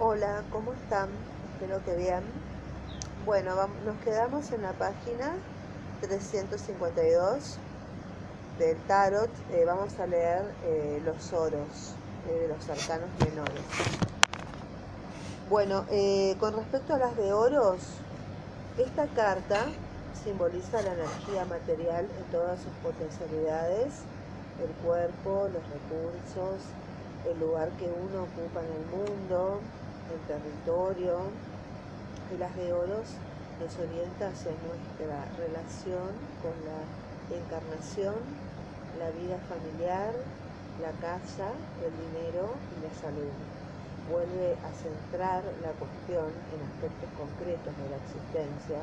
[0.00, 1.08] Hola, ¿cómo están?
[1.54, 2.22] Espero que bien.
[3.26, 5.32] Bueno, nos quedamos en la página
[6.02, 7.56] 352
[8.60, 9.28] del tarot.
[9.50, 11.96] Eh, vamos a leer eh, los oros
[12.28, 13.64] eh, de los arcanos menores.
[15.50, 15.84] Bueno,
[16.38, 17.80] con respecto a las de oros,
[18.78, 19.66] esta carta
[20.22, 23.94] simboliza la energía material en todas sus potencialidades,
[24.62, 26.62] el cuerpo, los recursos,
[27.28, 29.60] el lugar que uno ocupa en el mundo,
[30.12, 31.30] el territorio.
[32.32, 33.16] Y las de oros
[33.58, 36.12] nos orienta hacia nuestra relación
[36.44, 36.84] con la
[37.32, 38.20] encarnación,
[38.98, 40.12] la vida familiar,
[40.80, 43.32] la casa, el dinero y la salud.
[44.12, 48.80] Vuelve a centrar la cuestión en aspectos concretos de la existencia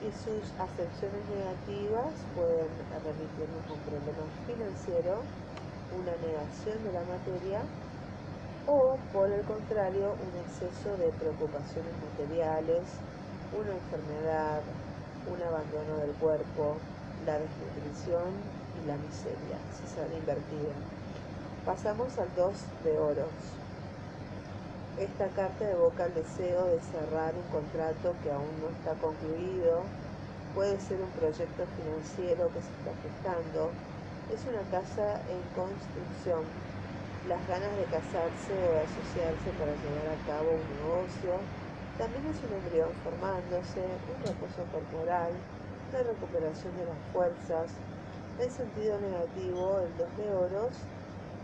[0.00, 2.70] y sus acepciones negativas pueden
[3.04, 5.20] remitirnos a un problema financiero,
[5.92, 7.60] una negación de la materia
[8.66, 12.82] o, por el contrario, un exceso de preocupaciones materiales,
[13.52, 14.60] una enfermedad,
[15.26, 16.76] un abandono del cuerpo,
[17.26, 18.30] la desnutrición
[18.82, 20.74] y la miseria, si sale invertida.
[21.64, 22.54] Pasamos al 2
[22.84, 23.34] de oros.
[24.98, 29.82] Esta carta evoca el deseo de cerrar un contrato que aún no está concluido,
[30.54, 33.70] puede ser un proyecto financiero que se está gestando,
[34.34, 36.44] es una casa en construcción,
[37.28, 41.36] las ganas de casarse o de asociarse para llevar a cabo un negocio,
[42.00, 45.32] también es un embrión formándose, un reposo corporal,
[45.92, 47.68] la recuperación de las fuerzas.
[48.40, 50.72] En sentido negativo, el 2 de oros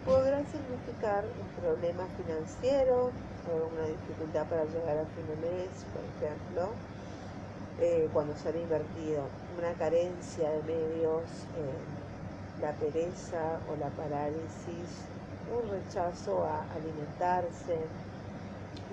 [0.07, 3.13] podrá significar un problema financiero
[3.45, 6.73] o una dificultad para llegar a fin de mes, por ejemplo,
[7.81, 11.29] eh, cuando sale invertido, una carencia de medios,
[11.61, 15.05] eh, la pereza o la parálisis,
[15.53, 17.79] un rechazo a alimentarse,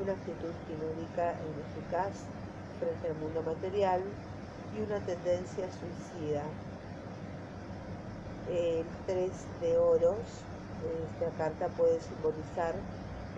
[0.02, 2.26] una actitud quimérica e ineficaz
[2.80, 4.02] frente al mundo material
[4.76, 6.44] y una tendencia suicida.
[8.50, 10.20] El 3 de oros,
[10.84, 12.76] esta carta puede simbolizar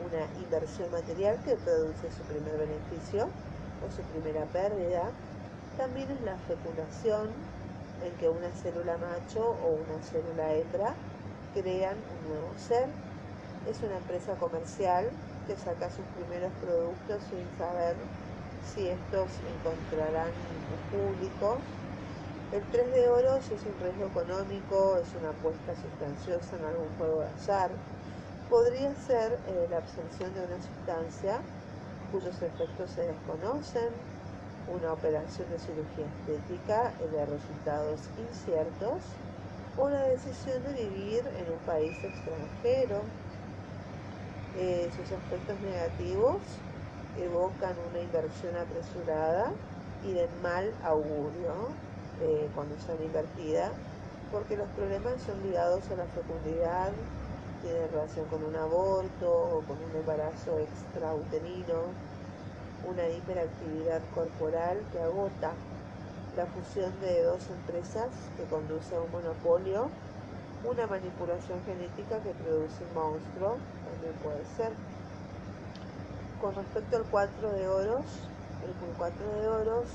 [0.03, 3.29] una inversión material que produce su primer beneficio
[3.85, 5.11] o su primera pérdida.
[5.77, 7.29] También es la fecundación
[8.03, 10.93] en que una célula macho o una célula hembra
[11.53, 12.87] crean un nuevo ser.
[13.69, 15.09] Es una empresa comercial
[15.47, 17.95] que saca sus primeros productos sin saber
[18.61, 20.29] si estos encontrarán
[20.91, 21.57] público.
[22.51, 27.21] El 3 de oro es un riesgo económico, es una apuesta sustanciosa en algún juego
[27.21, 27.71] de azar.
[28.49, 31.41] Podría ser eh, la absorción de una sustancia
[32.11, 33.89] cuyos efectos se desconocen,
[34.69, 39.01] una operación de cirugía estética de resultados inciertos
[39.77, 43.01] o la decisión de vivir en un país extranjero.
[44.57, 46.37] Eh, sus aspectos negativos
[47.19, 49.51] evocan una inversión apresurada
[50.05, 51.75] y de mal augurio
[52.21, 53.71] eh, cuando son invertida,
[54.31, 56.91] porque los problemas son ligados a la fecundidad,
[57.61, 61.91] tienen relación con un aborto o con un embarazo extrauterino,
[62.87, 65.51] una hiperactividad corporal que agota
[66.37, 68.07] la fusión de dos empresas
[68.37, 69.89] que conduce a un monopolio,
[70.67, 74.73] una manipulación genética que produce un monstruo, también puede ser.
[76.41, 78.05] Con respecto al 4 de oros,
[78.65, 79.87] el 4 de oros,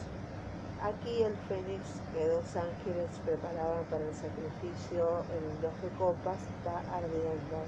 [0.83, 1.83] aquí el fénix
[2.15, 7.59] que dos ángeles preparaban para el sacrificio en 2 de copas está ardiendo.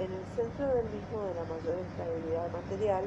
[0.00, 3.04] En el centro del mismo de la mayor estabilidad material,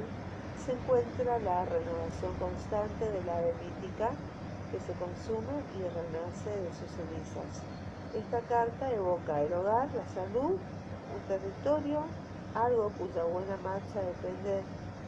[0.63, 4.11] se encuentra la renovación constante del ave mítica
[4.72, 7.77] que se consume y renace de sus cenizas.
[8.17, 12.01] Esta carta evoca el hogar, la salud, un territorio,
[12.55, 14.63] algo cuya buena marcha depende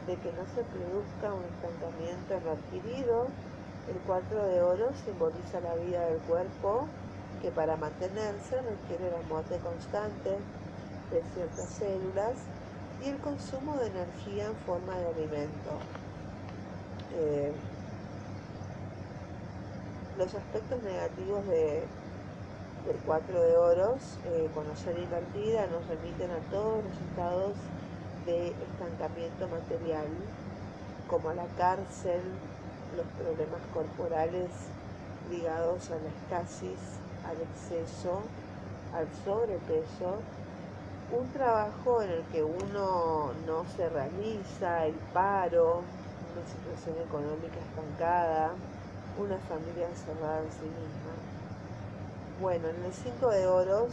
[0.06, 3.26] de que no se produzca un estancamiento en lo adquirido.
[3.90, 6.86] El 4 de oro simboliza la vida del cuerpo
[7.42, 10.30] que para mantenerse requiere la muerte constante
[11.10, 12.38] de ciertas células
[13.04, 15.72] y el consumo de energía en forma de alimento.
[17.18, 17.50] Eh,
[20.16, 21.82] los aspectos negativos de,
[22.86, 27.52] del 4 de oros, eh, conocer invertida, nos remiten a todos los estados
[28.26, 30.06] de estancamiento material,
[31.08, 32.20] como a la cárcel,
[32.96, 34.50] los problemas corporales
[35.30, 36.78] ligados a la escasez,
[37.26, 38.20] al exceso,
[38.94, 40.18] al sobrepeso
[41.12, 45.82] un trabajo en el que uno no se realiza, el paro,
[46.32, 48.50] una situación económica estancada,
[49.18, 51.14] una familia encerrada en sí misma.
[52.40, 53.92] Bueno, en el 5 de oros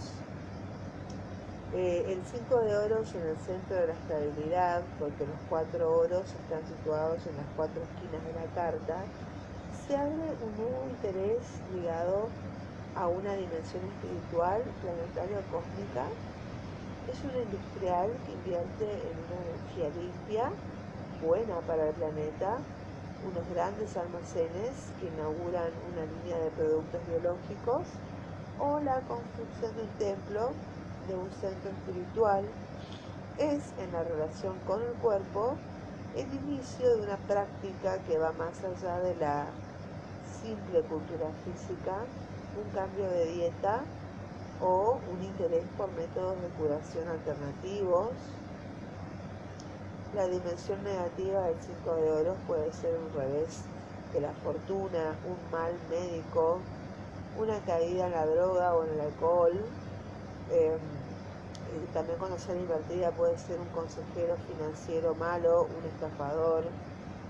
[1.73, 6.23] Eh, el 5 de oros en el centro de la estabilidad, porque los cuatro oros
[6.23, 9.03] están situados en las cuatro esquinas de la carta,
[9.85, 11.43] se abre un nuevo interés
[11.75, 12.29] ligado
[12.95, 16.07] a una dimensión espiritual, planetaria o cósmica.
[17.11, 20.45] Es un industrial que invierte en una energía limpia,
[21.21, 22.63] buena para el planeta,
[23.27, 27.83] unos grandes almacenes que inauguran una línea de productos biológicos
[28.59, 30.49] o la construcción de un templo,
[31.07, 32.45] de un centro espiritual,
[33.37, 35.55] es en la relación con el cuerpo
[36.15, 39.45] el inicio de una práctica que va más allá de la
[40.41, 41.97] simple cultura física,
[42.57, 43.81] un cambio de dieta
[44.59, 48.09] o un interés por métodos de curación alternativos.
[50.15, 53.61] La dimensión negativa del 5 de oro puede ser un revés
[54.13, 56.59] de la fortuna, un mal médico,
[57.37, 59.53] una caída en la droga o en el alcohol.
[60.51, 60.79] Em,
[61.93, 66.63] también cuando sale invertida puede ser un consejero financiero malo, un estafador,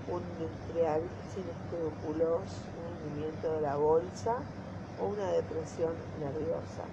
[0.08, 1.02] un industrial
[1.34, 2.42] sin escrúpulos,
[2.78, 4.36] un hundimiento de la bolsa
[5.00, 6.84] o una depresión nerviosa.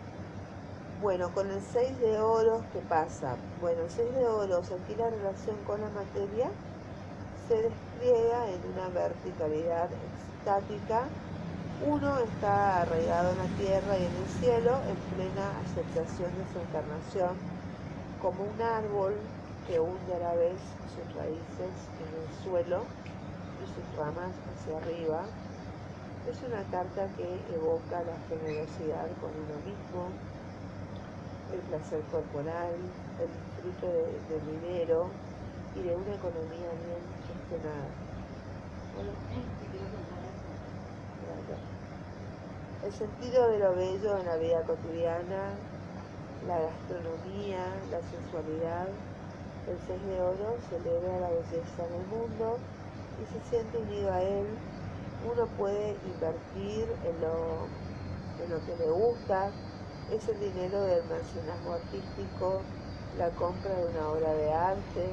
[1.01, 3.35] Bueno, con el 6 de oros, ¿qué pasa?
[3.61, 6.49] Bueno, el 6 de oros, aquí la relación con la materia
[7.47, 9.89] se despliega en una verticalidad
[10.39, 11.03] estática.
[11.83, 16.59] Uno está arraigado en la tierra y en el cielo en plena aceptación de su
[16.63, 17.35] encarnación
[18.21, 19.13] como un árbol
[19.67, 20.55] que hunde a la vez
[20.95, 22.85] sus raíces en el suelo
[23.59, 25.25] y sus ramas hacia arriba.
[26.31, 30.07] Es una carta que evoca la generosidad con uno mismo,
[31.51, 32.71] el placer corporal,
[33.19, 33.91] el disfrute
[34.31, 35.11] del dinero
[35.75, 38.15] y de una economía bien gestionada.
[42.85, 45.57] El sentido de lo bello en la vida cotidiana,
[46.45, 48.85] la gastronomía, la sensualidad,
[49.65, 52.59] el 6 de oro celebra la belleza en el mundo
[53.17, 54.45] y se siente unido a él.
[55.25, 57.65] Uno puede invertir en lo,
[58.45, 59.49] en lo que le gusta,
[60.11, 62.61] es el dinero del mecenazgo artístico,
[63.17, 65.09] la compra de una obra de arte.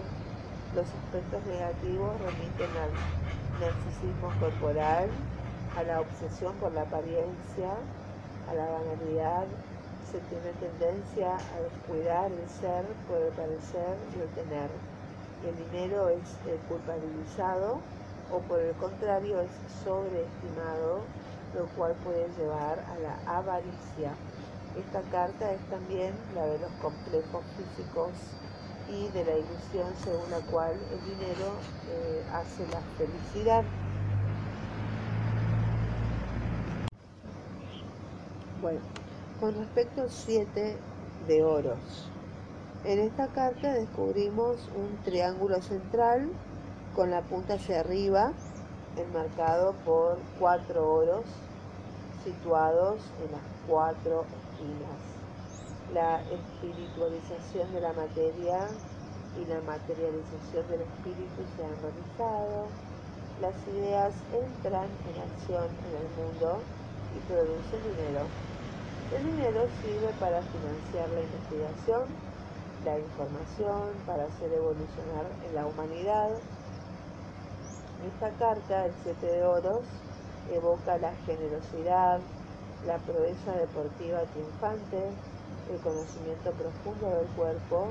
[0.76, 2.92] Los aspectos negativos remiten al
[3.64, 5.08] narcisismo corporal,
[5.76, 7.70] a la obsesión por la apariencia,
[8.50, 9.46] a la banalidad,
[10.10, 14.70] se tiene tendencia a descuidar el ser por el parecer y el tener.
[15.46, 16.36] El dinero es
[16.68, 17.80] culpabilizado
[18.30, 19.50] o por el contrario es
[19.82, 21.00] sobreestimado,
[21.54, 24.12] lo cual puede llevar a la avaricia.
[24.76, 28.10] Esta carta es también la de los complejos físicos
[28.88, 31.52] y de la ilusión según la cual el dinero
[31.90, 33.64] eh, hace la felicidad.
[38.62, 38.78] Bueno,
[39.40, 40.76] con respecto al 7
[41.26, 42.08] de oros.
[42.84, 46.30] En esta carta descubrimos un triángulo central
[46.94, 48.32] con la punta hacia arriba,
[48.96, 51.24] enmarcado por cuatro oros
[52.22, 55.00] situados en las cuatro esquinas.
[55.92, 58.68] La espiritualización de la materia
[59.40, 62.66] y la materialización del espíritu se han realizado.
[63.40, 66.60] Las ideas entran en acción en el mundo
[67.16, 68.51] y producen dinero.
[69.12, 72.08] El dinero sirve para financiar la investigación,
[72.82, 76.30] la información, para hacer evolucionar en la humanidad.
[78.08, 79.84] Esta carta, el 7 de oros,
[80.50, 82.20] evoca la generosidad,
[82.86, 85.12] la proeza deportiva triunfante,
[85.70, 87.88] el conocimiento profundo del cuerpo,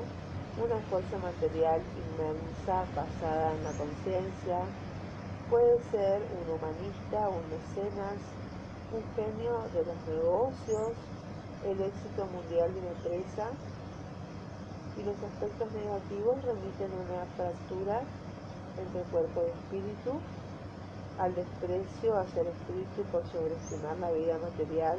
[0.58, 4.58] una fuerza material inmensa basada en la conciencia,
[5.48, 8.18] puede ser un humanista, un mecenas,
[8.92, 10.92] un genio de los negocios,
[11.64, 13.48] el éxito mundial de una empresa
[14.98, 18.02] y los aspectos negativos remiten a una fractura
[18.76, 20.20] entre cuerpo y espíritu,
[21.18, 24.98] al desprecio hacia el espíritu por sobreestimar la vida material,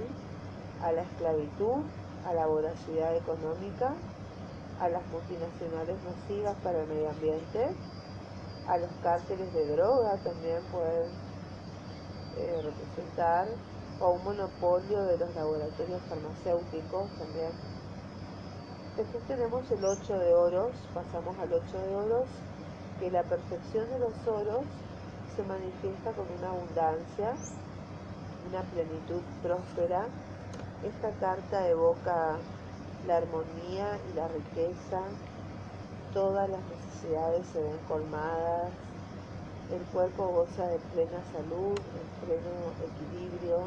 [0.81, 1.85] a la esclavitud,
[2.25, 3.93] a la voracidad económica,
[4.79, 7.75] a las multinacionales nocivas para el medio ambiente,
[8.67, 11.11] a los cárteles de droga también pueden
[12.37, 13.47] eh, representar
[14.03, 17.51] o un monopolio de los laboratorios farmacéuticos también.
[18.97, 22.27] Después tenemos el 8 de oros, pasamos al 8 de oros,
[22.99, 24.65] que la perfección de los oros
[25.37, 27.33] se manifiesta con una abundancia,
[28.49, 30.07] una plenitud próspera.
[30.83, 32.35] Esta carta evoca
[33.07, 34.99] la armonía y la riqueza,
[36.13, 38.69] todas las necesidades se ven colmadas,
[39.71, 42.51] el cuerpo goza de plena salud, en pleno
[42.83, 43.63] equilibrio,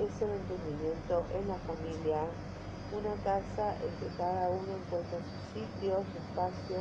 [0.00, 2.24] es el entendimiento en la familia,
[2.96, 6.80] una casa en que cada uno encuentra su sitio, su espacio,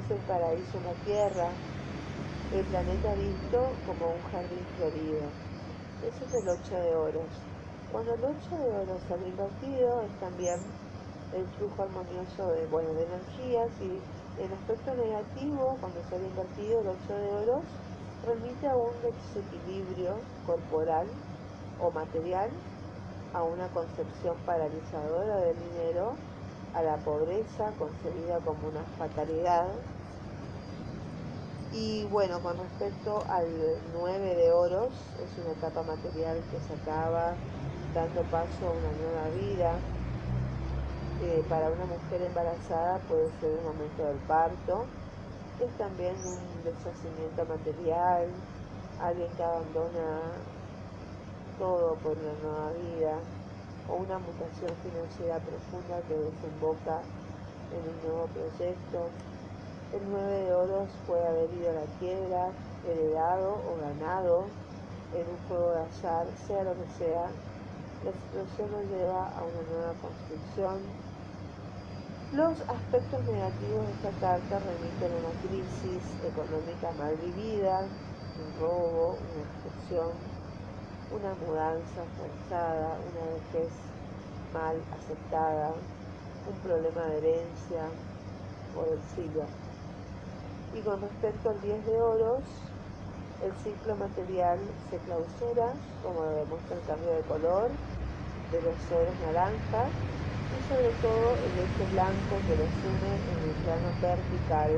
[0.00, 1.48] es el paraíso en la tierra,
[2.52, 5.28] el planeta visto como un jardín florido.
[6.00, 7.30] Ese es el 8 de oros.
[7.92, 10.58] Cuando el 8 de oros sale invertido es también
[11.36, 14.00] el flujo armonioso de, bueno, de energías y
[14.42, 17.64] el aspecto negativo, cuando sale invertido el 8 de oros,
[18.24, 20.16] remite a un desequilibrio
[20.46, 21.06] corporal
[21.80, 22.50] o material
[23.34, 26.14] a una concepción paralizadora del dinero,
[26.74, 29.66] a la pobreza concebida como una fatalidad.
[31.72, 33.46] Y bueno, con respecto al
[33.92, 34.90] 9 de oros,
[35.20, 37.34] es una etapa material que se acaba
[37.92, 39.72] dando paso a una nueva vida.
[41.22, 44.84] Eh, para una mujer embarazada puede ser el momento del parto.
[45.60, 48.28] Es también un deshacimiento material,
[49.00, 50.20] alguien que abandona
[51.58, 53.18] todo por una nueva vida
[53.88, 57.00] o una mutación financiera profunda que desemboca
[57.72, 59.08] en un nuevo proyecto.
[59.92, 62.48] El 9 de oros puede haber ido a la quiebra,
[62.88, 64.44] heredado o ganado
[65.14, 67.30] en un juego de azar, sea lo que sea.
[68.04, 70.82] La situación nos lleva a una nueva construcción.
[72.32, 77.86] Los aspectos negativos de esta carta remiten a una crisis económica mal vivida,
[78.34, 80.33] un robo, una extorsión,
[81.14, 83.70] una mudanza forzada, una vejez
[84.52, 85.70] mal aceptada,
[86.50, 87.86] un problema de herencia
[88.74, 89.46] o de exilio.
[90.74, 92.42] Y con respecto al 10 de oros,
[93.46, 94.58] el ciclo material
[94.90, 95.70] se clausura,
[96.02, 97.70] como demuestra el cambio de color
[98.50, 99.90] de los oros naranjas
[100.50, 104.72] y sobre todo el eje blanco que los une en el plano vertical.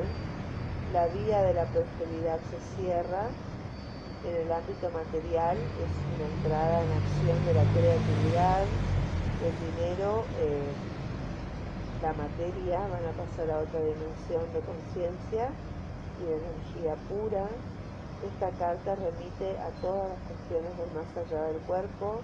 [0.93, 3.27] La vía de la prosperidad se cierra
[4.27, 8.63] en el ámbito material es una entrada en acción de la creatividad,
[9.39, 10.67] el dinero, eh,
[12.01, 15.47] la materia van a pasar a otra dimensión de conciencia
[16.19, 17.47] y de energía pura.
[18.25, 22.19] Esta carta remite a todas las cuestiones del más allá del cuerpo,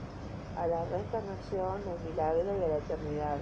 [0.57, 3.38] a la reencarnación, al milagro y a la eternidad.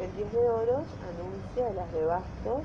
[0.00, 2.64] El 10 de oros anuncia las de bastos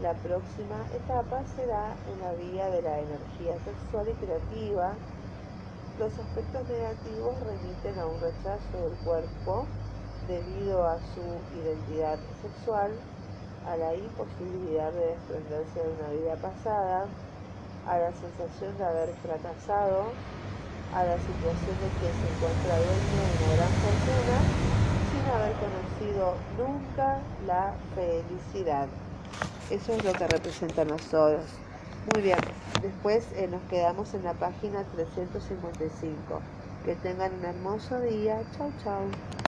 [0.00, 4.92] la próxima etapa será en la vía de la energía sexual y creativa.
[5.98, 9.66] Los aspectos negativos remiten a un rechazo del cuerpo
[10.26, 11.22] debido a su
[11.58, 12.92] identidad sexual,
[13.68, 17.06] a la imposibilidad de desprenderse de una vida pasada,
[17.86, 20.14] a la sensación de haber fracasado,
[20.94, 24.38] a la situación de que se encuentra dueño de una gran fortuna
[25.10, 28.88] sin haber conocido nunca la felicidad.
[29.72, 31.46] Eso es lo que representan los oros.
[32.04, 32.38] Muy bien,
[32.82, 36.42] después eh, nos quedamos en la página 355.
[36.84, 38.44] Que tengan un hermoso día.
[38.50, 39.32] Chau, chau.